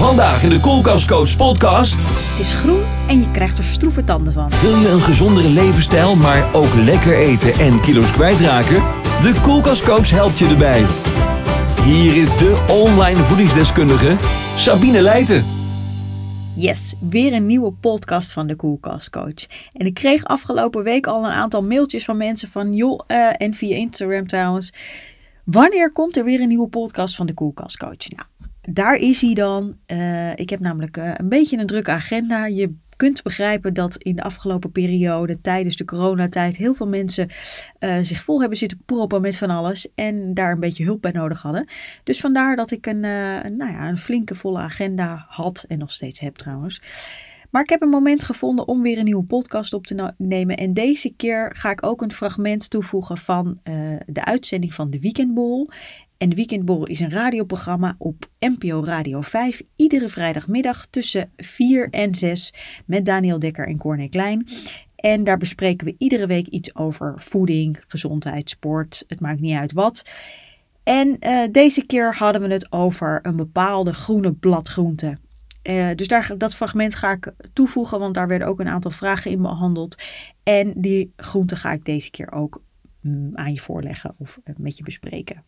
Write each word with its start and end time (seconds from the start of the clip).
Vandaag 0.00 0.42
in 0.42 0.50
de 0.50 0.60
Koelkastcoach 0.60 1.36
podcast. 1.36 1.96
Het 1.96 2.40
is 2.40 2.52
groen 2.52 2.82
en 3.08 3.20
je 3.20 3.30
krijgt 3.30 3.58
er 3.58 3.64
stroeve 3.64 4.04
tanden 4.04 4.32
van. 4.32 4.48
Wil 4.48 4.76
je 4.76 4.88
een 4.88 5.00
gezondere 5.00 5.50
levensstijl, 5.50 6.16
maar 6.16 6.54
ook 6.54 6.74
lekker 6.74 7.16
eten 7.16 7.52
en 7.52 7.80
kilo's 7.80 8.12
kwijtraken? 8.12 8.82
De 9.22 9.38
Koelkastcoach 9.42 10.10
helpt 10.10 10.38
je 10.38 10.46
erbij. 10.46 10.86
Hier 11.82 12.16
is 12.16 12.28
de 12.28 12.66
online 12.70 13.24
voedingsdeskundige 13.24 14.16
Sabine 14.56 15.02
Leijten. 15.02 15.44
Yes, 16.54 16.94
weer 17.00 17.32
een 17.32 17.46
nieuwe 17.46 17.72
podcast 17.72 18.32
van 18.32 18.46
de 18.46 18.56
Koelkastcoach. 18.56 19.46
En 19.72 19.86
ik 19.86 19.94
kreeg 19.94 20.24
afgelopen 20.24 20.82
week 20.82 21.06
al 21.06 21.24
een 21.24 21.30
aantal 21.30 21.62
mailtjes 21.62 22.04
van 22.04 22.16
mensen 22.16 22.48
van 22.48 22.74
joh, 22.74 23.00
eh, 23.06 23.28
en 23.36 23.54
via 23.54 23.76
Instagram 23.76 24.26
trouwens. 24.26 24.72
Wanneer 25.44 25.92
komt 25.92 26.16
er 26.16 26.24
weer 26.24 26.40
een 26.40 26.48
nieuwe 26.48 26.68
podcast 26.68 27.16
van 27.16 27.26
de 27.26 27.34
Koelkastcoach? 27.34 28.08
Nou, 28.08 28.39
daar 28.62 28.94
is 28.94 29.20
hij 29.20 29.34
dan. 29.34 29.76
Eh, 29.86 30.32
ik 30.36 30.50
heb 30.50 30.60
namelijk 30.60 30.96
eh, 30.96 31.12
een 31.16 31.28
beetje 31.28 31.58
een 31.58 31.66
drukke 31.66 31.90
agenda. 31.90 32.46
Je 32.46 32.74
kunt 32.96 33.22
begrijpen 33.22 33.74
dat 33.74 33.96
in 33.96 34.16
de 34.16 34.22
afgelopen 34.22 34.72
periode, 34.72 35.40
tijdens 35.40 35.76
de 35.76 35.84
coronatijd, 35.84 36.56
heel 36.56 36.74
veel 36.74 36.88
mensen 36.88 37.28
uh, 37.78 37.96
zich 38.02 38.22
vol 38.22 38.40
hebben 38.40 38.58
zitten 38.58 38.82
proppen 38.86 39.20
met 39.20 39.38
van 39.38 39.50
alles 39.50 39.88
en 39.94 40.34
daar 40.34 40.52
een 40.52 40.60
beetje 40.60 40.84
hulp 40.84 41.02
bij 41.02 41.10
nodig 41.10 41.42
hadden. 41.42 41.68
Dus 42.04 42.20
vandaar 42.20 42.56
dat 42.56 42.70
ik 42.70 42.86
een, 42.86 43.00
nou 43.00 43.72
ja, 43.72 43.88
een 43.88 43.98
flinke 43.98 44.34
volle 44.34 44.58
agenda 44.58 45.24
had 45.28 45.64
en 45.68 45.78
nog 45.78 45.92
steeds 45.92 46.20
heb 46.20 46.34
trouwens. 46.34 46.82
Maar 47.50 47.62
ik 47.62 47.68
heb 47.68 47.82
een 47.82 47.88
moment 47.88 48.22
gevonden 48.22 48.68
om 48.68 48.82
weer 48.82 48.98
een 48.98 49.04
nieuwe 49.04 49.24
podcast 49.24 49.72
op 49.72 49.86
te 49.86 50.12
nemen. 50.18 50.56
En 50.56 50.74
deze 50.74 51.14
keer 51.16 51.54
ga 51.56 51.70
ik 51.70 51.86
ook 51.86 52.02
een 52.02 52.12
fragment 52.12 52.70
toevoegen 52.70 53.18
van 53.18 53.58
de 54.06 54.24
uitzending 54.24 54.74
van 54.74 54.90
de 54.90 55.00
Weekendbol. 55.00 55.68
En 56.20 56.28
de 56.28 56.36
Weekendborrel 56.36 56.86
is 56.86 57.00
een 57.00 57.10
radioprogramma 57.10 57.94
op 57.98 58.26
NPO 58.38 58.84
Radio 58.84 59.20
5. 59.20 59.62
Iedere 59.76 60.08
vrijdagmiddag 60.08 60.86
tussen 60.86 61.32
4 61.36 61.90
en 61.90 62.14
6 62.14 62.54
met 62.86 63.06
Daniel 63.06 63.38
Dekker 63.38 63.66
en 63.66 63.76
Corné 63.76 64.08
Klein. 64.08 64.46
En 64.96 65.24
daar 65.24 65.36
bespreken 65.36 65.86
we 65.86 65.94
iedere 65.98 66.26
week 66.26 66.46
iets 66.46 66.74
over 66.74 67.14
voeding, 67.16 67.84
gezondheid, 67.88 68.50
sport. 68.50 69.04
Het 69.06 69.20
maakt 69.20 69.40
niet 69.40 69.56
uit 69.56 69.72
wat. 69.72 70.04
En 70.82 71.16
uh, 71.20 71.42
deze 71.52 71.86
keer 71.86 72.14
hadden 72.14 72.42
we 72.42 72.48
het 72.48 72.72
over 72.72 73.18
een 73.22 73.36
bepaalde 73.36 73.94
groene 73.94 74.32
bladgroente. 74.32 75.16
Uh, 75.62 75.88
dus 75.94 76.08
daar, 76.08 76.34
dat 76.38 76.54
fragment 76.54 76.94
ga 76.94 77.12
ik 77.12 77.32
toevoegen, 77.52 77.98
want 77.98 78.14
daar 78.14 78.28
werden 78.28 78.48
ook 78.48 78.60
een 78.60 78.68
aantal 78.68 78.90
vragen 78.90 79.30
in 79.30 79.42
behandeld. 79.42 80.02
En 80.42 80.72
die 80.76 81.12
groente 81.16 81.56
ga 81.56 81.72
ik 81.72 81.84
deze 81.84 82.10
keer 82.10 82.32
ook 82.32 82.62
mm, 83.00 83.30
aan 83.36 83.52
je 83.52 83.60
voorleggen 83.60 84.14
of 84.18 84.38
uh, 84.44 84.54
met 84.56 84.76
je 84.76 84.82
bespreken. 84.82 85.44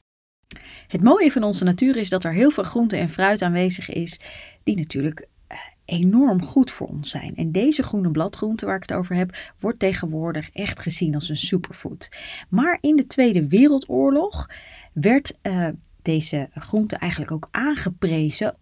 Het 0.89 1.03
mooie 1.03 1.33
van 1.33 1.43
onze 1.43 1.65
natuur 1.65 1.97
is 1.97 2.09
dat 2.09 2.25
er 2.25 2.33
heel 2.33 2.51
veel 2.51 2.65
groente 2.65 2.97
en 2.97 3.09
fruit 3.09 3.43
aanwezig 3.43 3.91
is, 3.91 4.21
die 4.63 4.77
natuurlijk 4.77 5.27
eh, 5.47 5.59
enorm 5.85 6.43
goed 6.43 6.71
voor 6.71 6.87
ons 6.87 7.11
zijn. 7.11 7.37
En 7.37 7.53
deze 7.53 7.83
groene 7.83 8.11
bladgroente 8.11 8.67
waar 8.67 8.77
ik 8.77 8.89
het 8.89 8.99
over 8.99 9.15
heb, 9.15 9.53
wordt 9.59 9.79
tegenwoordig 9.79 10.51
echt 10.53 10.81
gezien 10.81 11.15
als 11.15 11.29
een 11.29 11.37
superfood. 11.37 12.09
Maar 12.49 12.79
in 12.81 12.97
de 12.97 13.07
Tweede 13.07 13.49
Wereldoorlog 13.49 14.51
werd 14.93 15.39
uh, 15.43 15.69
deze 16.03 16.49
groente 16.55 16.97
eigenlijk 16.97 17.33
ook 17.33 17.49
aangeprezen 17.51 18.55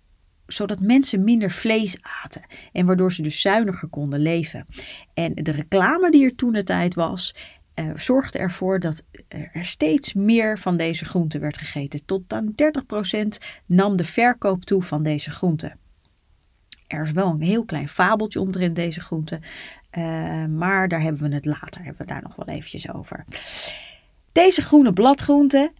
zodat 0.53 0.81
mensen 0.81 1.25
minder 1.25 1.51
vlees 1.51 1.97
aten 2.23 2.43
en 2.73 2.87
waardoor 2.87 3.13
ze 3.13 3.23
dus 3.23 3.41
zuiniger 3.41 3.89
konden 3.89 4.21
leven. 4.21 4.67
En 5.15 5.35
de 5.35 5.51
reclame 5.51 6.11
die 6.11 6.25
er 6.25 6.35
toen 6.35 6.53
de 6.53 6.63
tijd 6.63 6.95
was, 6.95 7.35
uh, 7.75 7.91
zorgde 7.97 8.39
ervoor 8.39 8.81
dat 8.81 9.03
er 9.29 9.65
steeds 9.65 10.13
meer 10.15 10.59
van 10.59 10.77
deze 10.77 11.05
groente 11.05 11.39
werd 11.39 11.59
gegeten. 11.59 12.05
Tot 12.05 12.33
aan 12.33 12.55
30% 13.15 13.27
nam 13.67 13.97
de 13.97 14.05
verkoop 14.05 14.65
toe 14.65 14.83
van 14.83 15.03
deze 15.03 15.31
groente. 15.31 15.77
Er 16.87 17.03
is 17.03 17.13
wel 17.13 17.31
een 17.31 17.43
heel 17.43 17.65
klein 17.65 17.89
fabeltje 17.89 18.41
omtrent 18.41 18.77
deze 18.77 19.01
groente, 19.01 19.41
uh, 19.99 20.45
maar 20.45 20.89
daar 20.89 21.01
hebben 21.01 21.29
we 21.29 21.35
het 21.35 21.45
later, 21.45 21.85
hebben 21.85 22.07
we 22.07 22.13
daar 22.13 22.23
nog 22.23 22.37
wel 22.37 22.55
eventjes 22.55 22.93
over. 22.93 23.25
Deze 24.33 24.63
groene 24.63 24.93
bladgroente 24.93 25.73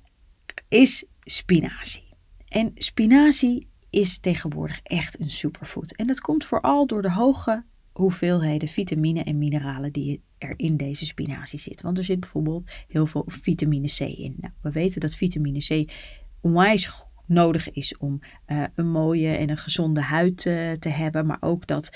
is 0.69 1.05
spinazie. 1.25 2.09
En 2.49 2.71
spinazie 2.75 3.69
is 3.91 4.19
tegenwoordig 4.19 4.81
echt 4.83 5.21
een 5.21 5.31
superfood. 5.31 5.93
En 5.93 6.07
dat 6.07 6.21
komt 6.21 6.45
vooral 6.45 6.87
door 6.87 7.03
de 7.03 7.13
hoge 7.13 7.65
hoeveelheden 7.93 8.69
vitamine 8.69 9.25
en 9.25 9.39
mineralen 9.39 9.93
die 9.93 10.23
er 10.41 10.55
in 10.57 10.77
deze 10.77 11.07
spinazie 11.07 11.59
zit. 11.59 11.81
Want 11.81 11.99
er 11.99 12.05
zit 12.05 12.21
bijvoorbeeld 12.21 12.71
heel 12.89 13.07
veel 13.07 13.25
vitamine 13.27 13.87
C 13.87 14.01
in. 14.01 14.35
Nou, 14.41 14.53
we 14.61 14.71
weten 14.71 15.01
dat 15.01 15.15
vitamine 15.15 15.59
C 15.59 15.93
onwijs 16.41 17.09
nodig 17.27 17.71
is 17.71 17.97
om 17.97 18.21
uh, 18.47 18.65
een 18.75 18.91
mooie 18.91 19.29
en 19.29 19.51
een 19.51 19.57
gezonde 19.57 20.01
huid 20.01 20.45
uh, 20.45 20.73
te 20.73 20.89
hebben. 20.89 21.27
Maar 21.27 21.39
ook 21.41 21.67
dat 21.67 21.91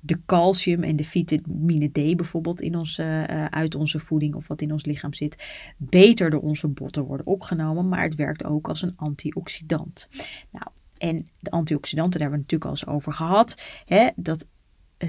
de 0.00 0.20
calcium 0.26 0.82
en 0.82 0.96
de 0.96 1.04
vitamine 1.04 1.88
D 1.88 2.16
bijvoorbeeld 2.16 2.60
in 2.60 2.76
onze, 2.76 3.26
uh, 3.30 3.44
uit 3.44 3.74
onze 3.74 3.98
voeding 3.98 4.34
of 4.34 4.48
wat 4.48 4.62
in 4.62 4.72
ons 4.72 4.84
lichaam 4.84 5.14
zit, 5.14 5.44
beter 5.76 6.30
door 6.30 6.40
onze 6.40 6.68
botten 6.68 7.04
worden 7.04 7.26
opgenomen. 7.26 7.88
Maar 7.88 8.02
het 8.02 8.14
werkt 8.14 8.44
ook 8.44 8.68
als 8.68 8.82
een 8.82 8.96
antioxidant. 8.96 10.08
Nou, 10.50 10.66
en 10.98 11.28
de 11.40 11.50
antioxidanten, 11.50 12.20
daar 12.20 12.30
hebben 12.30 12.46
we 12.46 12.52
natuurlijk 12.52 12.82
al 12.82 12.88
eens 12.88 12.96
over 12.96 13.12
gehad. 13.12 13.62
Hè, 13.84 14.08
dat, 14.16 14.46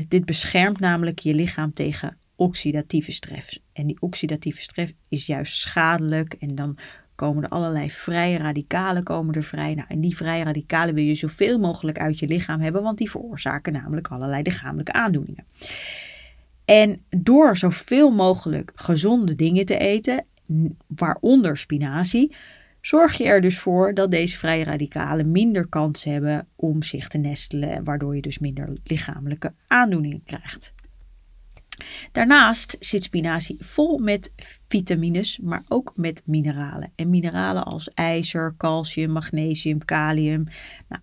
dit 0.07 0.25
beschermt 0.25 0.79
namelijk 0.79 1.19
je 1.19 1.33
lichaam 1.33 1.73
tegen 1.73 2.17
oxidatieve 2.35 3.11
stress. 3.11 3.63
En 3.73 3.88
die 3.88 3.97
oxidatieve 3.99 4.61
stress 4.61 4.94
is 5.09 5.25
juist 5.25 5.57
schadelijk 5.57 6.33
en 6.33 6.55
dan 6.55 6.77
komen 7.16 7.44
er 7.44 7.49
allerlei 7.49 7.91
vrije 7.91 8.38
radicalen 8.38 9.03
komen 9.03 9.35
er 9.35 9.44
vrij. 9.44 9.73
Nou, 9.73 9.88
en 9.88 10.01
die 10.01 10.16
vrije 10.16 10.44
radicalen 10.44 10.95
wil 10.95 11.03
je 11.03 11.16
zoveel 11.16 11.59
mogelijk 11.59 11.99
uit 11.99 12.19
je 12.19 12.27
lichaam 12.27 12.61
hebben, 12.61 12.83
want 12.83 12.97
die 12.97 13.09
veroorzaken 13.09 13.73
namelijk 13.73 14.07
allerlei 14.07 14.41
lichamelijke 14.41 14.94
aandoeningen. 14.94 15.45
En 16.66 17.01
door 17.09 17.57
zoveel 17.57 18.11
mogelijk 18.11 18.71
gezonde 18.75 19.35
dingen 19.35 19.65
te 19.65 19.77
eten, 19.77 20.25
waaronder 20.88 21.57
spinazie, 21.57 22.35
zorg 22.81 23.17
je 23.17 23.23
er 23.23 23.41
dus 23.41 23.59
voor 23.59 23.94
dat 23.94 24.11
deze 24.11 24.38
vrije 24.38 24.63
radicalen 24.63 25.31
minder 25.31 25.67
kans 25.67 26.03
hebben 26.03 26.47
om 26.55 26.83
zich 26.83 27.07
te 27.07 27.17
nestelen, 27.17 27.83
waardoor 27.83 28.15
je 28.15 28.21
dus 28.21 28.39
minder 28.39 28.77
lichamelijke 28.83 29.53
aandoeningen 29.67 30.23
krijgt. 30.25 30.73
Daarnaast 32.11 32.78
zit 32.79 33.03
spinazie 33.03 33.57
vol 33.59 33.97
met 33.97 34.34
vitamines, 34.67 35.39
maar 35.39 35.63
ook 35.67 35.94
met 35.95 36.22
mineralen. 36.25 36.91
En 36.95 37.09
mineralen 37.09 37.63
als 37.63 37.89
ijzer, 37.89 38.53
calcium, 38.57 39.11
magnesium, 39.11 39.85
kalium. 39.85 40.44
Nou, 40.89 41.01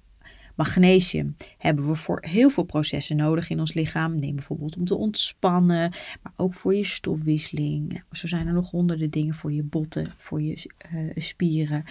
magnesium 0.54 1.36
hebben 1.59 1.88
we 1.88 1.94
voor 1.94 2.19
heel 2.20 2.50
veel 2.50 2.64
processen 2.64 3.16
nodig 3.16 3.50
in 3.50 3.60
ons 3.60 3.75
lichaam. 3.75 4.19
Neem 4.19 4.34
bijvoorbeeld 4.34 4.76
om 4.76 4.84
te 4.84 4.94
ontspannen, 4.94 5.91
maar 6.22 6.32
ook 6.36 6.54
voor 6.54 6.75
je 6.75 6.84
stofwisseling. 6.84 8.03
Zo 8.12 8.26
zijn 8.26 8.47
er 8.47 8.53
nog 8.53 8.70
honderden 8.70 9.10
dingen 9.10 9.34
voor 9.34 9.53
je 9.53 9.62
botten, 9.62 10.12
voor 10.16 10.42
je 10.42 10.70
uh, 10.94 11.10
spieren 11.14 11.84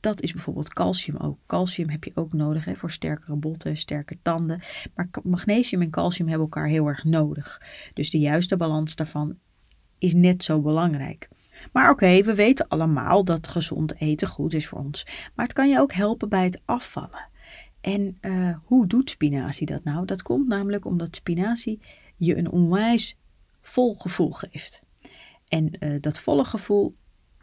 dat 0.00 0.22
is 0.22 0.32
bijvoorbeeld 0.32 0.72
calcium 0.72 1.16
ook. 1.16 1.38
Calcium 1.46 1.88
heb 1.88 2.04
je 2.04 2.12
ook 2.14 2.32
nodig 2.32 2.64
hè, 2.64 2.76
voor 2.76 2.90
sterkere 2.90 3.36
botten, 3.36 3.76
sterke 3.76 4.18
tanden. 4.22 4.60
Maar 4.94 5.08
magnesium 5.22 5.82
en 5.82 5.90
calcium 5.90 6.28
hebben 6.28 6.46
elkaar 6.46 6.68
heel 6.68 6.86
erg 6.86 7.04
nodig. 7.04 7.62
Dus 7.94 8.10
de 8.10 8.18
juiste 8.18 8.56
balans 8.56 8.96
daarvan 8.96 9.38
is 9.98 10.14
net 10.14 10.44
zo 10.44 10.60
belangrijk. 10.60 11.28
Maar 11.72 11.90
oké, 11.90 12.22
we 12.22 12.34
weten 12.34 12.68
allemaal 12.68 13.24
dat 13.24 13.48
gezond 13.48 14.00
eten 14.00 14.28
goed 14.28 14.52
is 14.52 14.66
voor 14.66 14.78
ons. 14.78 15.06
Maar 15.34 15.44
het 15.44 15.54
kan 15.54 15.68
je 15.68 15.78
ook 15.78 15.92
helpen 15.92 16.28
bij 16.28 16.44
het 16.44 16.60
afvallen. 16.64 17.28
En 17.80 18.18
uh, 18.20 18.56
hoe 18.64 18.86
doet 18.86 19.10
spinazie 19.10 19.66
dat 19.66 19.84
nou? 19.84 20.06
Dat 20.06 20.22
komt 20.22 20.48
namelijk 20.48 20.84
omdat 20.84 21.16
spinazie 21.16 21.80
je 22.16 22.36
een 22.36 22.50
onwijs 22.50 23.16
vol 23.60 23.94
gevoel 23.94 24.30
geeft. 24.30 24.82
En 25.48 25.70
uh, 25.80 25.96
dat 26.00 26.18
volle 26.18 26.44
gevoel 26.44 26.94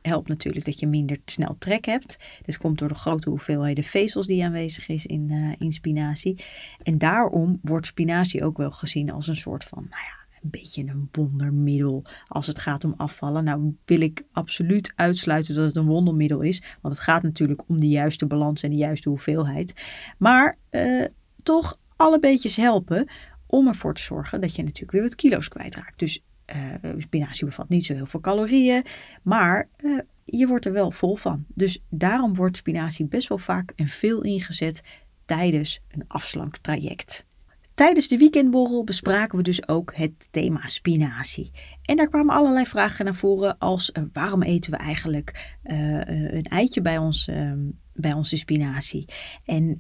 helpt 0.06 0.28
natuurlijk 0.28 0.66
dat 0.66 0.80
je 0.80 0.88
minder 0.88 1.18
snel 1.26 1.56
trek 1.60 1.86
hebt. 1.86 2.18
Dit 2.42 2.58
komt 2.58 2.78
door 2.78 2.88
de 2.88 2.96
grote 2.96 3.30
hoeveelheden 3.30 3.84
vezels 3.84 4.28
die 4.28 4.44
aanwezig 4.44 4.88
is 4.88 5.06
in, 5.06 5.32
uh, 5.32 5.54
in 5.58 5.72
spinazie. 5.72 6.44
En 6.84 6.98
daarom 6.98 7.60
wordt 7.62 7.88
spinazie 7.88 8.44
ook 8.44 8.58
wel 8.58 8.72
gezien 8.72 9.12
als 9.12 9.28
een 9.28 9.36
soort 9.36 9.64
van, 9.64 9.88
nou 9.90 10.04
ja, 10.04 10.40
een 10.46 10.50
beetje 10.50 10.84
een 10.88 11.10
wondermiddel 11.12 12.04
als 12.28 12.48
het 12.48 12.60
gaat 12.60 12.84
om 12.84 12.94
afvallen. 12.98 13.44
Nou 13.44 13.76
wil 13.86 14.02
ik 14.02 14.24
absoluut 14.32 14.94
uitsluiten 14.96 15.56
dat 15.56 15.66
het 15.66 15.76
een 15.76 15.86
wondermiddel 15.86 16.42
is, 16.42 16.64
want 16.82 16.96
het 16.96 17.04
gaat 17.04 17.24
natuurlijk 17.24 17.64
om 17.68 17.80
de 17.80 17.88
juiste 17.88 18.26
balans 18.26 18.64
en 18.64 18.70
de 18.70 18.76
juiste 18.76 19.10
hoeveelheid. 19.10 19.74
Maar 20.18 20.56
uh, 20.72 21.06
toch 21.44 21.78
alle 21.96 22.20
beetjes 22.20 22.56
helpen 22.56 23.08
om 23.48 23.68
ervoor 23.68 23.94
te 23.94 24.02
zorgen 24.02 24.42
dat 24.42 24.56
je 24.56 24.64
natuurlijk 24.64 24.92
weer 24.92 25.02
wat 25.02 25.16
kilo's 25.16 25.48
kwijtraakt. 25.48 26.00
Dus 26.00 26.24
uh, 26.56 26.94
spinazie 26.98 27.46
bevat 27.46 27.70
niet 27.70 27.86
zo 27.86 27.94
heel 27.94 28.06
veel 28.06 28.20
calorieën, 28.20 28.84
maar 29.22 29.70
uh, 29.84 30.00
je 30.26 30.48
wordt 30.48 30.66
er 30.66 30.74
wel 30.74 30.92
vol 30.92 31.16
van. 31.16 31.46
Dus 31.48 31.84
daarom 31.90 32.36
wordt 32.36 32.58
spinazie 32.58 33.06
best 33.06 33.28
wel 33.28 33.38
vaak 33.38 33.72
en 33.76 33.88
veel 33.88 34.22
ingezet 34.22 34.84
tijdens 35.26 35.80
een 35.92 36.04
afslanktraject. 36.08 37.26
Tijdens 37.74 38.08
de 38.08 38.18
weekendborrel 38.18 38.84
bespraken 38.84 39.38
we 39.38 39.44
dus 39.44 39.68
ook 39.68 39.96
het 39.96 40.28
thema 40.32 40.68
spinazie. 40.68 41.52
En 41.82 41.96
daar 41.96 42.10
kwamen 42.10 42.36
allerlei 42.36 42.66
vragen 42.66 43.06
naar 43.06 43.16
voren 43.16 43.58
als 43.58 43.92
uh, 43.94 44.04
waarom 44.14 44.42
eten 44.42 44.72
we 44.72 44.78
eigenlijk 44.78 45.56
uh, 45.64 45.76
een 46.06 46.46
eitje 46.46 46.82
bij, 46.82 46.98
ons, 46.98 47.28
uh, 47.28 47.52
bij 47.94 48.14
onze 48.14 48.38
spinazie? 48.38 49.06
En 49.46 49.80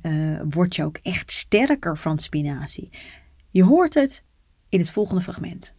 word 0.49 0.75
je 0.75 0.83
ook 0.83 0.97
echt 0.97 1.31
sterker 1.31 1.97
van 1.97 2.19
spinazie? 2.19 2.89
Je 3.49 3.63
hoort 3.63 3.93
het 3.93 4.23
in 4.69 4.79
het 4.79 4.91
volgende 4.91 5.21
fragment. 5.21 5.75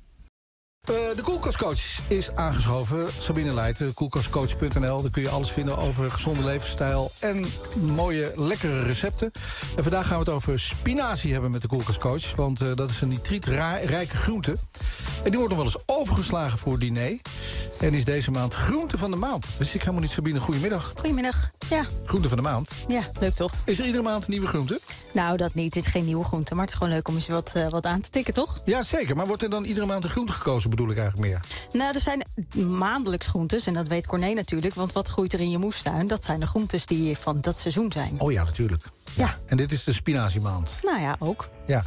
Uh, 0.90 0.94
de 0.94 1.22
koelkastcoach 1.22 1.98
is 2.08 2.34
aangeschoven. 2.34 3.12
Sabine 3.12 3.54
Leijten, 3.54 3.94
koelkastcoach.nl. 3.94 5.02
Daar 5.02 5.10
kun 5.10 5.22
je 5.22 5.28
alles 5.28 5.50
vinden 5.50 5.78
over 5.78 6.10
gezonde 6.10 6.44
levensstijl 6.44 7.10
en 7.20 7.44
mooie, 7.94 8.32
lekkere 8.36 8.82
recepten. 8.82 9.30
En 9.76 9.82
vandaag 9.82 10.06
gaan 10.06 10.18
we 10.18 10.24
het 10.24 10.34
over 10.34 10.58
spinazie 10.58 11.32
hebben 11.32 11.50
met 11.50 11.62
de 11.62 11.68
koelkastcoach. 11.68 12.34
Want 12.34 12.62
uh, 12.62 12.68
dat 12.74 12.90
is 12.90 13.00
een 13.00 13.08
nitrietrijke 13.08 14.16
groente. 14.16 14.56
En 15.26 15.32
die 15.32 15.40
wordt 15.40 15.56
nog 15.56 15.64
wel 15.64 15.72
eens 15.74 15.98
overgeslagen 15.98 16.58
voor 16.58 16.78
diner. 16.78 17.20
En 17.80 17.94
is 17.94 18.04
deze 18.04 18.30
maand 18.30 18.54
groente 18.54 18.98
van 18.98 19.10
de 19.10 19.16
maand. 19.16 19.46
Dus 19.58 19.74
ik 19.74 19.80
helemaal 19.80 20.00
niet, 20.00 20.10
Sabine. 20.10 20.40
Goedemiddag. 20.40 20.92
Goedemiddag, 20.94 21.50
ja. 21.68 21.84
Groente 22.04 22.28
van 22.28 22.36
de 22.36 22.42
maand. 22.42 22.70
Ja, 22.88 23.10
leuk 23.20 23.34
toch? 23.34 23.52
Is 23.64 23.78
er 23.78 23.84
iedere 23.84 24.02
maand 24.02 24.24
een 24.24 24.30
nieuwe 24.30 24.46
groente? 24.46 24.80
Nou, 25.12 25.36
dat 25.36 25.54
niet. 25.54 25.74
Het 25.74 25.84
is 25.84 25.90
geen 25.90 26.04
nieuwe 26.04 26.24
groente. 26.24 26.54
Maar 26.54 26.62
het 26.64 26.72
is 26.72 26.78
gewoon 26.78 26.92
leuk 26.92 27.08
om 27.08 27.14
eens 27.14 27.28
wat, 27.28 27.52
uh, 27.56 27.68
wat 27.68 27.86
aan 27.86 28.00
te 28.00 28.10
tikken, 28.10 28.34
toch? 28.34 28.60
Ja, 28.64 28.82
zeker. 28.82 29.16
Maar 29.16 29.26
wordt 29.26 29.42
er 29.42 29.50
dan 29.50 29.64
iedere 29.64 29.86
maand 29.86 30.04
een 30.04 30.10
groente 30.10 30.32
gekozen? 30.32 30.70
bedoel 30.70 30.90
ik 30.90 30.98
eigenlijk 30.98 31.28
meer? 31.28 31.40
Nou, 31.72 31.94
er 31.94 32.00
zijn 32.00 32.22
maandelijks 32.78 33.26
groentes, 33.26 33.66
en 33.66 33.74
dat 33.74 33.88
weet 33.88 34.06
Corné 34.06 34.32
natuurlijk... 34.32 34.74
want 34.74 34.92
wat 34.92 35.08
groeit 35.08 35.32
er 35.32 35.40
in 35.40 35.50
je 35.50 35.58
moestuin? 35.58 36.06
Dat 36.06 36.24
zijn 36.24 36.40
de 36.40 36.46
groentes 36.46 36.86
die 36.86 37.16
van 37.16 37.40
dat 37.40 37.58
seizoen 37.58 37.92
zijn. 37.92 38.20
Oh 38.20 38.32
ja, 38.32 38.44
natuurlijk. 38.44 38.82
Ja. 39.14 39.34
En 39.46 39.56
dit 39.56 39.72
is 39.72 39.84
de 39.84 39.92
spinaziemaand. 39.92 40.70
Nou 40.82 41.00
ja, 41.00 41.16
ook. 41.18 41.48
Ja. 41.66 41.82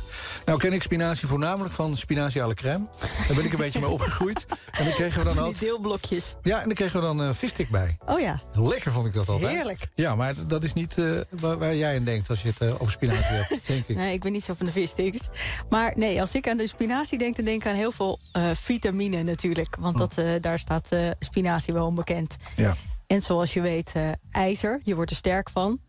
Nou 0.46 0.60
ken 0.60 0.74
ik 0.74 0.82
spinazie 0.82 1.28
voornamelijk 1.28 1.74
van 1.74 1.98
spinazie 1.98 2.42
à 2.42 2.48
la 2.48 2.54
crème. 2.54 2.88
Daar 3.28 3.36
ben 3.36 3.46
ik 3.46 3.52
een 3.52 3.58
beetje 3.58 3.80
mee 3.80 3.90
opgegroeid. 3.90 4.46
En 4.72 4.86
dan 4.86 4.94
kregen 4.94 5.20
we 5.20 5.34
dan 5.34 5.40
ook... 5.40 5.60
Die 5.60 5.68
deelblokjes. 5.68 6.36
Ja, 6.42 6.60
en 6.60 6.66
dan 6.66 6.74
kregen 6.74 7.00
we 7.00 7.06
dan 7.06 7.22
uh, 7.22 7.30
visstick 7.34 7.70
bij. 7.70 7.98
Oh 8.06 8.20
ja. 8.20 8.40
Lekker 8.54 8.92
vond 8.92 9.06
ik 9.06 9.14
dat 9.14 9.30
altijd. 9.30 9.52
Heerlijk. 9.52 9.88
Ja, 9.96 10.16
maar 10.16 10.34
dat 10.48 10.64
is 10.64 10.74
niet 10.74 10.98
uh, 10.98 11.20
waar, 11.30 11.58
waar, 11.58 11.76
jij 11.76 11.98
aan 11.98 12.04
denkt 12.04 12.30
als 12.30 12.42
je 12.42 12.48
het 12.48 12.62
uh, 12.62 12.74
over 12.74 12.92
spinazie 12.92 13.24
hebt, 13.24 13.60
denk 13.68 13.88
ik. 13.88 13.96
Nee, 13.96 14.14
ik 14.14 14.22
ben 14.22 14.32
niet 14.32 14.44
zo 14.44 14.54
van 14.58 14.66
de 14.66 14.72
vissticks. 14.72 15.30
Maar 15.70 15.94
nee, 15.96 16.22
als 16.22 16.36
ik 16.36 16.48
aan 16.48 16.58
de 16.58 16.68
spinazie 16.68 17.18
denk, 17.18 17.36
dan 17.36 17.46
denk 17.46 17.62
ik 17.62 17.68
aan 17.68 17.76
heel 17.76 17.92
veel 17.92 18.20
vitamine 18.54 19.24
natuurlijk. 19.24 19.76
Want 19.80 19.98
dat, 19.98 20.42
daar 20.42 20.60
staat 20.60 20.90
spinazie 21.20 21.74
wel 21.74 21.86
onbekend. 21.86 22.36
Ja. 22.56 22.76
En 23.08 23.22
zoals 23.22 23.54
je 23.54 23.62
weet, 23.62 23.92
ijzer. 24.32 24.80
Je 24.84 24.96
wordt 24.96 25.12
er 25.12 25.18
sterk 25.18 25.50
van. 25.50 25.80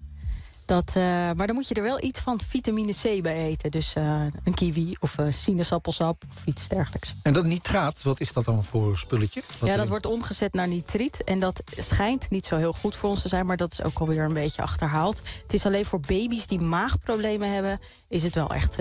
Dat, 0.71 0.93
uh, 0.97 1.03
maar 1.03 1.47
dan 1.47 1.55
moet 1.55 1.69
je 1.69 1.75
er 1.75 1.83
wel 1.83 2.03
iets 2.03 2.19
van 2.19 2.41
vitamine 2.49 2.93
C 2.93 3.23
bij 3.23 3.37
eten. 3.37 3.71
Dus 3.71 3.95
uh, 3.99 4.25
een 4.45 4.55
kiwi 4.55 4.97
of 5.01 5.19
uh, 5.19 5.27
sinaasappelsap 5.33 6.23
of 6.37 6.47
iets 6.47 6.69
dergelijks. 6.69 7.15
En 7.23 7.33
dat 7.33 7.45
nitraat, 7.45 8.03
wat 8.03 8.21
is 8.21 8.33
dat 8.33 8.45
dan 8.45 8.65
voor 8.65 8.99
spulletje? 8.99 9.43
Wat 9.59 9.69
ja, 9.69 9.77
dat 9.77 9.89
wordt 9.89 10.07
omgezet 10.07 10.55
naar 10.55 10.69
nitriet. 10.69 11.25
En 11.25 11.39
dat 11.39 11.63
schijnt 11.77 12.31
niet 12.31 12.45
zo 12.45 12.57
heel 12.57 12.73
goed 12.73 12.97
voor 12.97 13.09
ons 13.09 13.23
te 13.23 13.29
zijn... 13.29 13.47
maar 13.47 13.57
dat 13.57 13.73
is 13.73 13.83
ook 13.83 13.99
alweer 13.99 14.25
een 14.25 14.33
beetje 14.33 14.63
achterhaald. 14.63 15.19
Het 15.43 15.55
is 15.55 15.67
alleen 15.67 15.85
voor 15.85 16.01
baby's 16.01 16.47
die 16.47 16.61
maagproblemen 16.61 17.53
hebben... 17.53 17.81
is 18.09 18.23
het 18.23 18.35
wel 18.35 18.55
echt... 18.55 18.77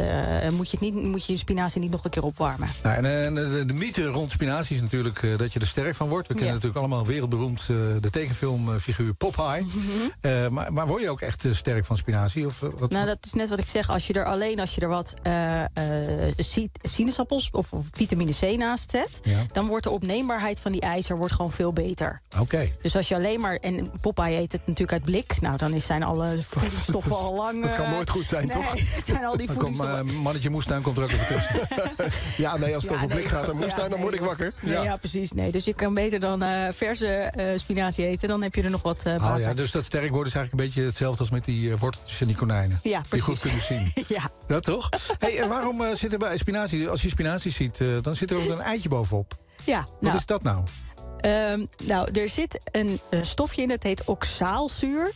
moet, 0.52 0.70
je 0.70 0.78
het 0.78 0.82
niet, 0.82 0.94
moet 0.94 1.26
je 1.26 1.34
je 1.34 1.40
spinazie 1.40 1.82
niet 1.82 1.92
nog 1.92 2.04
een 2.04 2.10
keer 2.10 2.24
opwarmen. 2.24 2.70
Nou, 2.84 3.06
en 3.06 3.36
de, 3.36 3.64
de, 3.66 3.74
mythe 3.74 4.06
rond 4.06 4.32
spinazie 4.32 4.76
is 4.76 4.82
natuurlijk 4.82 5.38
dat 5.38 5.54
je 5.54 5.60
er 5.60 5.68
sterk 5.68 5.96
van 5.96 6.10
wordt. 6.10 6.28
We 6.28 6.34
kennen 6.34 6.54
ja. 6.54 6.62
natuurlijk 6.62 6.80
allemaal 6.86 7.06
wereldberoemd 7.06 7.68
de 7.68 8.10
tekenfilmfiguur 8.12 9.14
Popeye. 9.14 9.62
Mm 9.62 9.70
-hmm. 10.22 10.54
maar, 10.54 10.74
maar 10.74 10.88
word 10.88 11.02
je 11.02 11.10
ook 11.10 11.22
echt 11.22 11.44
sterk 11.52 11.78
van 11.84 11.98
spinazie? 11.98 12.46
Of 12.46 12.60
wat? 12.60 12.90
Nou, 12.90 13.06
dat 13.06 13.18
is 13.22 13.34
net 13.34 13.50
wat 13.50 13.60
ik 13.60 13.68
zeg. 13.68 13.90
Als 13.90 14.08
je 14.08 14.14
er 14.14 14.26
alleen 14.26 14.60
als 14.60 14.76
je 14.76 14.82
er 14.82 14.88
wat 14.88 15.14
uh, 15.28 15.62
uh, 15.62 16.68
sinaasappels 16.82 17.50
of, 17.52 17.74
of, 17.74 17.86
vitamine 17.92 18.32
C 18.40 18.58
naast 18.58 18.90
zet... 18.90 19.20
Ja. 19.24 19.46
dan 19.52 19.68
wordt 19.68 19.84
de 19.84 19.90
opneembaarheid 19.90 20.60
van 20.60 20.72
die 20.72 20.82
ijzer 20.82 21.18
wordt 21.18 21.34
gewoon 21.34 21.52
veel 21.52 21.74
beter. 21.74 22.22
Oké. 22.32 22.42
Okay. 22.42 22.74
Dus 22.82 22.96
als 22.96 23.08
je 23.08 23.16
alleen 23.16 23.40
maar... 23.40 23.56
En 23.56 23.92
Popeye 24.02 24.38
eet 24.38 24.52
het 24.52 24.62
natuurlijk 24.62 24.92
uit 24.92 25.04
blik. 25.04 25.42
Nou, 25.42 25.58
dan 25.58 25.82
zijn 25.82 26.04
alle 26.04 26.38
voedingsstoffen 26.50 27.16
al 27.16 27.34
lang... 27.34 27.62
Dat 27.66 27.76
kan 27.76 27.90
nooit 27.90 28.10
goed 28.10 28.26
zijn, 28.26 28.48
nee, 28.48 28.56
toch? 28.56 28.76
zijn 29.06 29.26
al 29.26 29.38
die 29.38 29.48
dan 29.48 29.58
komt, 29.58 29.84
uh, 29.84 30.02
mannetje 30.02 30.50
moestuin 30.50 30.82
komt 30.82 30.98
er 30.98 31.04
ook 31.04 31.12
even 31.12 31.28
tussen. 31.28 31.68
ja, 32.44 32.58
nee, 32.58 32.76
als 32.76 32.84
het 32.84 32.92
ja, 32.92 32.98
over 32.98 33.16
blik 33.16 33.26
gaat 33.26 33.50
en 33.50 33.56
moestuin, 33.56 33.84
ja, 33.84 33.90
dan 33.90 34.02
word 34.02 34.14
ik 34.14 34.22
wakker. 34.22 34.54
Nee, 34.60 34.74
ja. 34.84 34.98
precies. 34.98 35.32
Nee, 35.32 35.52
dus 35.52 35.66
je 35.66 35.74
kan 35.74 35.94
beter 35.94 36.20
dan 36.20 36.44
verse 36.74 37.32
spinazie 37.56 38.06
eten. 38.06 38.28
Dan 38.28 38.44
heb 38.44 38.56
je 38.56 38.64
er 38.64 38.70
nog 38.70 38.82
wat 38.82 39.04
uh, 39.08 39.14
oh, 39.14 39.40
ja, 39.40 39.54
Dus 39.54 39.72
dat 39.72 39.86
sterk 39.86 40.10
worden 40.10 40.28
is 40.28 40.36
eigenlijk 40.36 40.52
een 40.52 40.70
beetje 40.70 40.90
hetzelfde 40.90 41.20
als 41.20 41.30
met 41.30 41.46
die 41.46 41.69
worteltjes 41.78 42.22
en 42.22 42.28
die 42.28 42.36
konijnen. 42.36 42.80
Ja, 42.84 43.02
die 43.10 43.22
goed 43.22 43.40
kunnen 43.40 43.62
zien. 43.62 43.94
ja. 44.08 44.30
Dat 44.48 44.64
toch? 44.64 44.90
hey, 45.20 45.40
en 45.40 45.48
waarom 45.48 45.82
uh, 45.82 45.94
zit 45.94 46.12
er 46.12 46.18
bij 46.18 46.38
spinazie, 46.38 46.90
als 46.90 47.02
je 47.02 47.10
spinazie 47.10 47.52
ziet, 47.52 47.80
uh, 47.80 48.02
dan 48.02 48.16
zit 48.16 48.32
er 48.32 48.38
ook 48.38 48.50
een 48.50 48.62
eitje 48.62 48.90
bovenop? 48.90 49.38
Ja. 49.66 49.82
Wat 49.82 50.02
nou, 50.02 50.18
is 50.18 50.26
dat 50.26 50.44
nou? 50.44 50.64
Um, 51.26 51.68
nou, 51.84 52.12
er 52.12 52.30
zit 52.30 52.60
een 52.72 53.00
stofje 53.22 53.62
in, 53.62 53.68
dat 53.68 53.84
heet 53.84 54.06
oxaalzuur. 54.06 55.12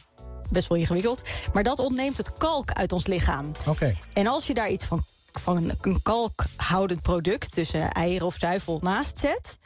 Best 0.50 0.68
wel 0.68 0.78
ingewikkeld. 0.78 1.22
Maar 1.54 1.64
dat 1.64 1.80
ontneemt 1.80 2.18
het 2.18 2.34
kalk 2.34 2.72
uit 2.72 2.92
ons 2.92 3.08
lichaam. 3.08 3.48
Oké. 3.60 3.70
Okay. 3.70 3.98
En 4.14 4.28
als 4.28 4.48
je 4.48 4.54
daar 4.54 4.70
iets 4.70 4.86
van, 4.86 5.06
van 5.32 5.72
een 5.82 6.02
kalkhoudend 6.02 7.02
product... 7.02 7.52
tussen 7.52 7.92
eieren 7.92 8.28
of 8.28 8.36
zuivel 8.40 8.80
naast 8.82 9.20
zet... 9.20 9.58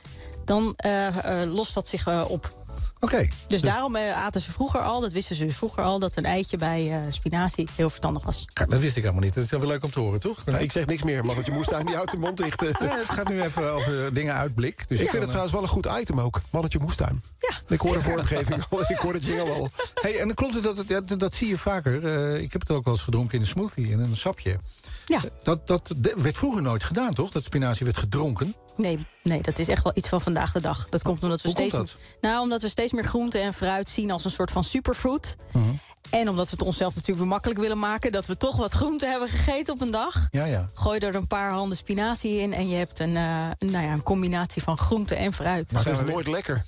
dan 0.46 0.76
lost 1.46 1.74
dat 1.74 1.88
zich 1.88 2.28
op. 2.28 2.57
Oké. 3.00 3.14
Okay, 3.14 3.28
dus, 3.28 3.38
dus, 3.48 3.62
daarom 3.62 3.96
uh, 3.96 4.24
aten 4.24 4.42
ze 4.42 4.52
vroeger 4.52 4.82
al, 4.82 5.02
dat 5.02 5.12
wisten 5.12 5.36
ze 5.36 5.46
dus 5.46 5.56
vroeger 5.56 5.84
al... 5.84 6.00
dat 6.00 6.12
een 6.16 6.26
eitje 6.26 6.58
bij 6.58 6.88
uh, 6.88 7.12
spinazie 7.12 7.68
heel 7.76 7.90
verstandig 7.90 8.24
was. 8.24 8.46
Kijk, 8.54 8.70
dat 8.70 8.80
wist 8.80 8.96
ik 8.96 9.02
helemaal 9.02 9.24
niet. 9.24 9.34
Dat 9.34 9.44
is 9.44 9.50
wel 9.50 9.66
leuk 9.66 9.84
om 9.84 9.92
te 9.92 10.00
horen, 10.00 10.20
toch? 10.20 10.42
Ja, 10.46 10.58
ik 10.58 10.72
zeg 10.72 10.86
niks 10.86 11.04
meer, 11.04 11.26
maar 11.26 11.36
want 11.36 11.48
je 11.48 11.52
moest 11.52 11.84
niet 11.84 11.96
uit 11.96 12.12
de 12.12 12.18
mond 12.18 12.40
richten. 12.40 12.68
Ja, 12.80 12.98
het 12.98 13.10
gaat 13.10 13.30
nu 13.30 13.42
even 13.42 13.72
over 13.72 14.14
dingen 14.14 14.34
uitblik. 14.34 14.86
Dus 14.88 15.00
ik 15.00 15.10
vind 15.10 15.22
het 15.22 15.28
trouwens 15.28 15.54
wel 15.54 15.62
een 15.62 15.68
goed 15.68 15.88
item 16.00 16.20
ook. 16.20 16.42
Mannetje 16.52 16.80
moestuin. 16.80 17.24
Ja. 17.40 17.56
Ik 17.68 17.82
hoor 17.82 17.94
de 17.94 18.02
vormgeving 18.02 18.66
al. 18.70 18.82
Ik 18.82 18.98
hoor 18.98 19.14
het 19.14 19.26
jingle 19.26 19.52
al. 19.52 19.70
Hey, 19.94 20.20
en 20.20 20.26
dan 20.26 20.36
klopt 20.36 20.54
het 20.54 20.64
dat, 20.64 20.78
het, 20.78 20.88
ja, 20.88 21.02
dat, 21.02 21.20
dat 21.20 21.36
zie 21.36 21.48
je 21.48 21.58
vaker. 21.58 22.04
Uh, 22.04 22.42
ik 22.42 22.52
heb 22.52 22.62
het 22.62 22.72
ook 22.72 22.84
wel 22.84 22.94
eens 22.94 23.04
gedronken 23.04 23.34
in 23.34 23.42
een 23.42 23.48
smoothie, 23.48 23.90
in 23.90 24.00
een 24.00 24.18
sapje. 24.18 24.60
Ja. 25.06 25.22
Dat, 25.44 25.68
dat 25.68 25.94
werd 26.16 26.38
vroeger 26.38 26.62
nooit 26.62 26.84
gedaan, 26.84 27.14
toch? 27.14 27.32
Dat 27.32 27.44
spinazie 27.44 27.86
werd 27.86 27.98
gedronken. 27.98 28.56
Nee, 28.78 29.06
nee, 29.28 29.42
dat 29.42 29.60
is 29.60 29.68
echt 29.68 29.84
wel 29.84 29.94
iets 29.96 30.08
van 30.08 30.22
vandaag 30.22 30.52
de 30.52 30.62
dag. 30.62 30.90
Dat 30.90 31.02
komt 31.02 31.24
omdat 31.24 31.42
we 31.42 31.48
Hoe 31.48 31.58
steeds. 31.58 31.76
Komt 31.76 31.88
dat? 31.88 32.22
Nou, 32.22 32.42
omdat 32.42 32.62
we 32.62 32.70
steeds 32.70 32.94
meer 32.94 33.04
groenten 33.04 33.42
en 33.42 33.54
fruit 33.54 33.90
zien 33.90 34.12
als 34.12 34.26
een 34.26 34.32
soort 34.32 34.52
van 34.52 34.64
superfood. 34.64 35.36
Uh 35.54 35.64
-huh. 35.64 35.74
En 36.10 36.30
omdat 36.30 36.46
we 36.46 36.52
het 36.52 36.62
onszelf 36.62 36.96
natuurlijk 36.96 37.28
makkelijk 37.28 37.60
willen 37.60 37.80
maken... 37.80 38.12
dat 38.12 38.26
we 38.26 38.38
toch 38.38 38.56
wat 38.56 38.74
groenten 38.74 39.10
hebben 39.10 39.30
gegeten 39.30 39.74
op 39.74 39.82
een 39.82 39.92
dag. 39.92 40.28
Ja, 40.32 40.46
ja. 40.46 40.70
Gooi 40.74 41.00
er 41.00 41.16
een 41.16 41.28
paar 41.28 41.52
handen 41.52 41.78
spinazie 41.78 42.40
in... 42.40 42.54
en 42.54 42.70
je 42.70 42.76
hebt 42.76 43.00
een, 43.00 43.10
uh, 43.10 43.48
nou 43.60 43.86
ja, 43.86 43.92
een 43.92 44.04
combinatie 44.04 44.64
van 44.64 44.78
groenten 44.78 45.18
en 45.18 45.34
fruit. 45.34 45.72
Maar 45.72 45.84
dat 45.84 46.00
is 46.00 46.06
nooit 46.06 46.28
lekker. 46.28 46.66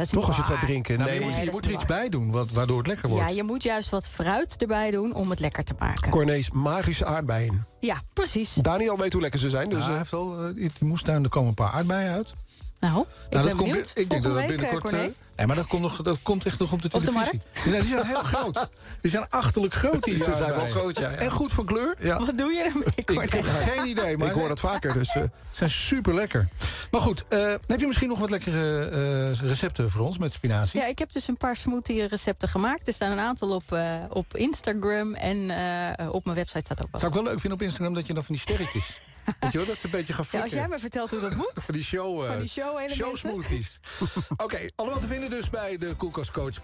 Dat 0.00 0.08
is 0.08 0.14
Toch 0.14 0.26
als 0.26 0.36
je 0.36 0.42
het 0.42 0.50
gaat 0.52 0.66
drinken. 0.66 0.98
Nou, 0.98 1.10
nee, 1.10 1.18
je 1.20 1.50
moet, 1.50 1.64
je 1.64 1.68
er 1.68 1.74
iets 1.74 1.86
bij 1.86 2.08
doen, 2.08 2.30
wat, 2.30 2.50
waardoor 2.50 2.78
het 2.78 2.86
lekker 2.86 3.08
wordt. 3.08 3.28
Ja, 3.28 3.34
je 3.34 3.42
moet 3.42 3.62
juist 3.62 3.90
wat 3.90 4.08
fruit 4.08 4.56
erbij 4.56 4.90
doen 4.90 5.14
om 5.14 5.30
het 5.30 5.40
lekker 5.40 5.64
te 5.64 5.74
maken. 5.78 6.10
Cornees 6.10 6.50
magische 6.50 7.04
aardbeien. 7.04 7.66
Ja, 7.80 8.00
precies. 8.12 8.54
Daniel 8.54 8.98
weet 8.98 9.12
hoe 9.12 9.20
lekker 9.20 9.40
ze 9.40 9.50
zijn. 9.50 9.68
Dus, 9.68 9.78
Ja, 9.78 9.88
hij 9.88 9.96
heeft 9.96 10.12
uh, 10.12 10.62
in 10.62 10.70
de 10.78 10.84
moestuin, 10.84 11.24
er 11.24 11.30
komen 11.30 11.48
een 11.48 11.54
paar 11.54 11.70
aardbeien 11.70 12.12
uit. 12.12 12.34
Nou, 12.80 13.00
ik 13.00 13.06
Nou, 13.30 13.46
ben 13.46 13.56
komt, 13.56 13.68
benieuwd. 13.68 13.92
ik 13.94 14.10
denk 14.10 14.22
dat 14.22 14.34
dat 14.34 14.46
binnenkort... 14.46 14.84
eh, 14.84 15.04
eh, 15.04 15.10
nee, 15.36 15.46
maar 15.46 15.56
dat 15.56 15.66
komt, 15.66 15.82
nog, 15.82 16.02
dat 16.02 16.18
komt 16.22 16.46
echt 16.46 16.58
nog 16.58 16.72
op 16.72 16.82
de 16.82 16.88
Op 16.92 17.00
de 17.00 17.06
televisie. 17.06 17.40
Nee, 17.64 17.80
die 17.80 17.90
zijn 17.90 18.06
heel 18.06 18.22
groot. 18.22 18.68
Die 19.02 19.10
zijn 19.10 19.26
achterlijk 19.30 19.74
groot, 19.74 20.04
die 20.04 20.16
Ze 20.16 20.32
zijn 20.32 20.54
wel 20.54 20.66
groot, 20.68 20.98
ja, 20.98 21.10
ja. 21.10 21.16
En 21.16 21.30
goed 21.30 21.52
van 21.52 21.64
kleur. 21.64 21.94
ja. 22.00 22.18
Wat 22.18 22.38
doe 22.38 22.52
je 22.52 22.62
ermee, 22.62 23.24
Ik 23.24 23.32
heb 23.32 23.44
geen 23.44 23.86
idee, 23.86 24.16
maar 24.16 24.26
ik 24.28 24.32
hoor 24.34 24.48
dat 24.48 24.60
vaker. 24.60 24.92
Dus, 24.92 25.08
uh, 25.14 25.22
ze 25.22 25.30
zijn 25.52 25.70
super 25.70 26.14
lekker. 26.14 26.48
Maar 26.90 27.00
goed, 27.00 27.24
uh, 27.28 27.54
heb 27.66 27.80
je 27.80 27.86
misschien 27.86 28.08
nog 28.08 28.18
wat 28.18 28.30
lekkere 28.30 28.90
uh, 28.90 29.48
recepten 29.48 29.90
voor 29.90 30.06
ons 30.06 30.18
met 30.18 30.32
spinazie? 30.32 30.80
Ja, 30.80 30.86
ik 30.86 30.98
heb 30.98 31.12
dus 31.12 31.28
een 31.28 31.36
paar 31.36 31.56
smoothie 31.56 32.06
recepten 32.06 32.48
gemaakt. 32.48 32.86
Er 32.88 32.94
staan 32.94 33.12
een 33.12 33.20
aantal 33.20 33.50
op, 33.54 33.64
uh, 33.72 33.94
op 34.08 34.36
Instagram 34.36 35.14
en 35.14 35.36
uh, 35.36 36.12
op 36.14 36.24
mijn 36.24 36.36
website 36.36 36.60
staat 36.64 36.82
ook 36.82 36.88
wel. 36.90 37.00
Zou 37.00 37.12
ik 37.12 37.18
wel 37.18 37.26
leuk 37.28 37.40
vinden 37.40 37.58
op 37.58 37.64
Instagram 37.64 37.94
dat 37.94 38.06
je 38.06 38.14
dan 38.14 38.24
van 38.24 38.34
die 38.34 38.42
sterretjes... 38.44 39.00
Weet 39.40 39.52
je 39.52 39.58
wel, 39.58 39.66
dat 39.66 39.76
ze 39.76 39.84
een 39.84 39.90
beetje 39.90 40.14
Ja, 40.30 40.42
als 40.42 40.50
jij 40.50 40.68
me 40.68 40.78
vertelt 40.78 41.10
hoe 41.10 41.20
dat 41.20 41.34
moet. 41.34 41.52
Van 41.66 41.74
die 41.74 41.84
show, 41.84 42.26
Van 42.26 42.38
die 42.38 42.48
show-elementen. 42.48 42.96
show 42.96 43.16
smoothies. 43.16 43.80
Oké, 44.36 44.58
allemaal 44.74 45.00
te 45.00 45.06
vinden 45.06 45.30
dus 45.30 45.50
bij 45.50 45.78
de 45.78 45.94
Koelkastcoach. 45.94 46.54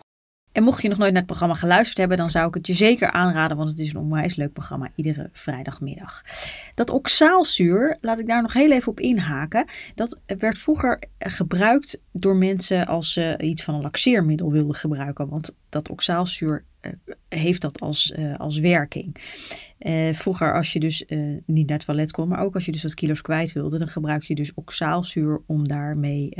En 0.56 0.62
mocht 0.62 0.82
je 0.82 0.88
nog 0.88 0.98
nooit 0.98 1.10
naar 1.10 1.22
het 1.22 1.30
programma 1.30 1.54
geluisterd 1.54 1.98
hebben, 1.98 2.16
dan 2.16 2.30
zou 2.30 2.48
ik 2.48 2.54
het 2.54 2.66
je 2.66 2.74
zeker 2.74 3.10
aanraden, 3.10 3.56
want 3.56 3.68
het 3.68 3.78
is 3.78 3.88
een 3.88 4.00
onwijs 4.00 4.34
leuk 4.34 4.52
programma 4.52 4.90
iedere 4.94 5.28
vrijdagmiddag. 5.32 6.22
Dat 6.74 6.90
oxaalzuur, 6.90 7.96
laat 8.00 8.18
ik 8.18 8.26
daar 8.26 8.42
nog 8.42 8.52
heel 8.52 8.72
even 8.72 8.88
op 8.88 9.00
inhaken, 9.00 9.64
dat 9.94 10.20
werd 10.38 10.58
vroeger 10.58 11.02
gebruikt 11.18 12.00
door 12.12 12.36
mensen 12.36 12.86
als 12.86 13.12
ze 13.12 13.38
iets 13.38 13.62
van 13.62 13.74
een 13.74 13.82
laxeermiddel 13.82 14.52
wilden 14.52 14.74
gebruiken, 14.74 15.28
want 15.28 15.54
dat 15.68 15.90
oxaalzuur 15.90 16.64
uh, 16.80 16.92
heeft 17.28 17.60
dat 17.60 17.80
als, 17.80 18.12
uh, 18.18 18.38
als 18.38 18.58
werking. 18.58 19.16
Vroeger 20.12 20.54
als 20.54 20.72
je 20.72 20.80
dus 20.80 21.04
niet 21.46 21.68
naar 21.68 21.76
het 21.76 21.86
toilet 21.86 22.12
kon, 22.12 22.28
maar 22.28 22.40
ook 22.40 22.54
als 22.54 22.64
je 22.64 22.72
dus 22.72 22.82
wat 22.82 22.94
kilo's 22.94 23.20
kwijt 23.20 23.52
wilde, 23.52 23.78
dan 23.78 23.88
gebruikte 23.88 24.26
je 24.28 24.34
dus 24.34 24.54
oxaalzuur 24.54 25.42
om 25.46 25.68
daarmee 25.68 26.36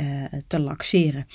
te 0.47 0.59
laxeren 0.59 1.25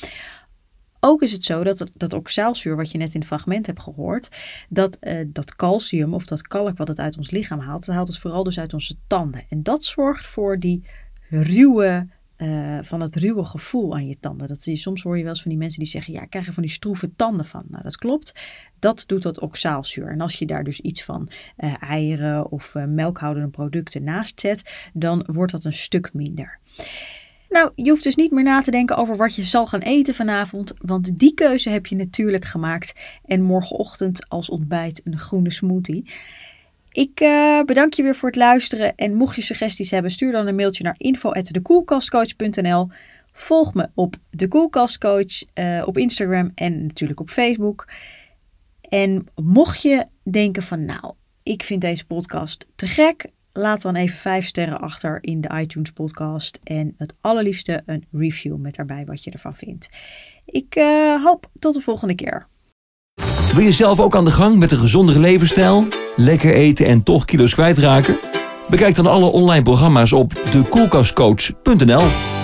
ook 1.04 1.23
is 1.23 1.32
het 1.32 1.42
zo 1.42 1.64
dat 1.64 1.90
dat 1.97 2.12
oxaalzuur, 2.12 2.76
wat 2.76 2.90
je 2.90 2.99
net 2.99 3.14
in 3.14 3.21
het 3.21 3.28
fragment 3.28 3.66
hebt 3.66 3.80
gehoord, 3.80 4.28
dat, 4.68 4.99
uh, 5.00 5.25
dat 5.26 5.56
calcium 5.56 6.14
of 6.14 6.26
dat 6.26 6.42
kalk 6.42 6.78
wat 6.78 6.88
het 6.88 6.99
uit 6.99 7.16
ons 7.16 7.30
lichaam 7.30 7.61
haalt, 7.61 7.87
dat 7.87 7.94
haalt 7.94 8.09
het 8.09 8.18
vooral 8.18 8.42
dus 8.42 8.59
uit 8.59 8.75
onze 8.75 8.94
tanden. 9.06 9.44
En 9.49 9.62
dat 9.62 9.85
zorgt 9.85 10.26
voor 10.26 10.59
die 10.59 10.85
ruwe 11.28 12.06
uh, 12.42 12.78
van 12.82 13.00
het 13.00 13.16
ruwe 13.16 13.44
gevoel 13.44 13.94
aan 13.94 14.06
je 14.06 14.18
tanden. 14.21 14.49
Dat, 14.49 14.64
je, 14.64 14.76
soms 14.76 15.02
hoor 15.02 15.16
je 15.16 15.23
wel 15.23 15.32
eens 15.32 15.42
van 15.42 15.50
die 15.50 15.61
mensen 15.61 15.78
die 15.78 15.88
zeggen: 15.88 16.12
Ja, 16.12 16.23
ik 16.23 16.30
krijg 16.30 16.47
er 16.47 16.52
van 16.52 16.62
die 16.62 16.73
stroeve 16.73 17.11
tanden 17.16 17.47
van. 17.47 17.64
Nou, 17.68 17.82
dat 17.82 17.97
klopt. 17.97 18.35
Dat 18.78 19.04
doet 19.06 19.23
dat 19.23 19.40
oxaalzuur. 19.40 20.09
En 20.09 20.21
als 20.21 20.38
je 20.38 20.47
daar 20.47 20.64
dus 20.64 20.80
iets 20.80 21.04
van 21.04 21.28
uh, 21.59 21.75
eieren 21.82 22.50
of 22.50 22.75
uh, 22.75 22.85
melkhoudende 22.85 23.49
producten 23.49 24.04
naast 24.04 24.40
zet, 24.40 24.90
dan 24.92 25.25
wordt 25.26 25.52
dat 25.52 25.64
een 25.64 25.73
stuk 25.73 26.12
minder. 26.12 26.59
Nou, 27.52 27.71
je 27.75 27.90
hoeft 27.90 28.02
dus 28.02 28.14
niet 28.14 28.30
meer 28.30 28.44
na 28.44 28.61
te 28.61 28.71
denken 28.71 28.97
over 28.97 29.16
wat 29.16 29.35
je 29.35 29.44
zal 29.44 29.66
gaan 29.66 29.80
eten 29.80 30.14
vanavond, 30.14 30.75
want 30.78 31.18
die 31.18 31.35
keuze 31.35 31.71
heb 31.71 31.87
je 31.87 31.97
natuurlijk 31.97 32.44
gemaakt. 32.44 32.92
En 33.25 33.42
morgenochtend 33.42 34.28
als 34.28 34.49
ontbijt 34.49 35.00
een 35.04 35.18
groene 35.18 35.50
smoothie. 35.50 36.11
Ik 36.90 37.21
uh, 37.21 37.62
bedank 37.62 37.94
je 37.94 38.02
weer 38.02 38.14
voor 38.14 38.28
het 38.28 38.38
luisteren. 38.38 38.94
En 38.94 39.14
mocht 39.14 39.37
je 39.37 39.42
suggesties 39.42 39.90
hebben, 39.90 40.11
stuur 40.11 40.32
dan 40.32 40.47
een 40.47 40.54
mailtje 40.54 40.82
naar 40.82 40.94
info.dekoelkastcoach.nl. 40.97 42.88
Volg 43.32 43.75
me 43.75 43.88
op 43.94 44.16
de 44.30 44.49
Koelkastcoach 44.49 45.42
uh, 45.54 45.82
op 45.87 45.99
Instagram 45.99 46.50
en 46.54 46.87
natuurlijk 46.87 47.21
op 47.21 47.30
Facebook. 47.30 47.88
En 48.80 49.26
mocht 49.35 49.82
je 49.82 50.06
denken 50.23 50.62
van 50.62 50.85
nou, 50.85 51.14
ik 51.42 51.62
vind 51.62 51.80
deze 51.80 52.06
podcast 52.06 52.66
te 52.76 52.87
gek, 52.87 53.25
laat 53.52 53.82
dan 53.82 53.94
even 53.94 54.18
5 54.18 54.47
sterren 54.47 54.80
achter 54.80 55.18
in 55.21 55.40
de 55.40 55.50
iTunes 55.61 55.90
podcast. 55.90 56.59
En 56.64 56.94
het 56.99 57.14
allerliefste 57.21 57.82
een 57.87 58.04
review 58.12 58.56
met 58.56 58.75
daarbij 58.75 59.04
wat 59.04 59.25
je 59.25 59.30
ervan 59.30 59.54
vindt. 59.54 59.88
Ik 60.44 60.76
uh, 60.76 61.25
hoop 61.25 61.47
tot 61.54 61.75
de 61.75 61.80
volgende 61.80 62.14
keer. 62.14 62.47
Wil 63.52 63.64
je 63.64 63.73
zelf 63.73 64.00
ook 64.00 64.16
aan 64.16 64.25
de 64.25 64.30
gang 64.30 64.59
met 64.59 64.73
een 64.73 64.78
gezondere 64.78 65.18
levensstijl? 65.18 65.87
Lekker 66.16 66.54
eten 66.54 66.87
en 66.87 67.02
toch 67.02 67.25
kilo's 67.25 67.54
kwijtraken? 67.54 68.18
Bekijk 68.71 68.94
dan 68.94 69.06
alle 69.06 69.26
online 69.26 69.62
programma's 69.62 70.12
op 70.12 70.42
dekoelkastcoach.nl. 70.52 72.42